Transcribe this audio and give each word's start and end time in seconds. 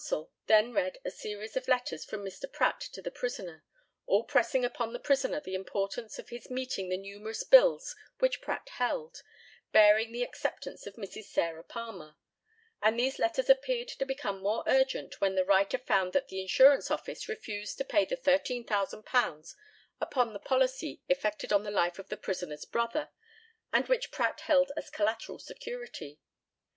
The 0.01 0.07
learned 0.15 0.17
counsel 0.17 0.31
then 0.47 0.73
read 0.73 0.97
a 1.05 1.11
series 1.11 1.55
of 1.55 1.67
letters 1.67 2.03
from 2.05 2.25
Mr. 2.25 2.51
Pratt 2.51 2.79
to 2.91 3.03
the 3.03 3.11
prisoner, 3.11 3.63
all 4.07 4.23
pressing 4.23 4.65
upon 4.65 4.93
the 4.93 4.99
prisoner 4.99 5.39
the 5.41 5.53
importance 5.53 6.17
of 6.17 6.29
his 6.29 6.49
meeting 6.49 6.89
the 6.89 6.97
numerous 6.97 7.43
bills 7.43 7.95
which 8.17 8.41
Pratt 8.41 8.67
held, 8.77 9.21
bearing 9.71 10.11
the 10.11 10.23
acceptance 10.23 10.87
of 10.87 10.95
Mrs. 10.95 11.25
Sarah 11.25 11.63
Palmer; 11.63 12.15
and 12.81 12.97
these 12.99 13.19
letters 13.19 13.47
appeared 13.47 13.89
to 13.89 14.03
become 14.07 14.41
more 14.41 14.63
urgent 14.65 15.21
when 15.21 15.35
the 15.35 15.45
writer 15.45 15.77
found 15.77 16.13
that 16.13 16.29
the 16.29 16.41
insurance 16.41 16.89
office 16.89 17.29
refused 17.29 17.77
to 17.77 17.85
pay 17.85 18.03
the 18.03 18.17
£13,000 18.17 19.53
upon 20.01 20.33
the 20.33 20.39
policy 20.39 21.03
effected 21.09 21.53
on 21.53 21.61
the 21.61 21.69
life 21.69 21.99
of 21.99 22.09
the 22.09 22.17
prisoner's 22.17 22.65
brother, 22.65 23.09
and 23.71 23.87
which 23.87 24.09
Pratt 24.09 24.39
held 24.39 24.71
as 24.75 24.89
collateral 24.89 25.37
security. 25.37 26.19